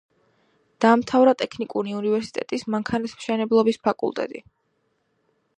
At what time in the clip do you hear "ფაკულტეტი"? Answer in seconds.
3.89-4.47